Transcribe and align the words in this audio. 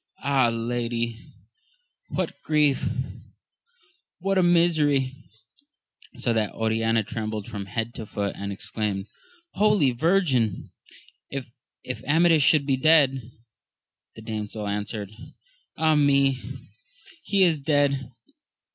Ah, 0.23 0.47
lady! 0.49 1.27
what 2.09 2.31
a 2.31 2.35
grief— 2.43 2.89
what 4.19 4.39
a 4.39 4.41
misery! 4.41 5.13
So 6.17 6.33
that 6.33 6.53
Oriana 6.53 7.03
trembled 7.03 7.47
from 7.47 7.67
head 7.67 7.93
to 7.93 8.07
foot, 8.07 8.35
and 8.35 8.51
exclaimed. 8.51 9.05
Holy 9.53 9.91
Virgin, 9.91 10.71
if 11.29 12.03
Amadis 12.05 12.41
should 12.41 12.65
be 12.65 12.77
dead! 12.77 13.31
The 14.15 14.23
damsel 14.23 14.67
answered. 14.67 15.11
Ah 15.77 15.93
me, 15.93 16.39
he 17.21 17.43
is 17.43 17.59
dead 17.59 18.11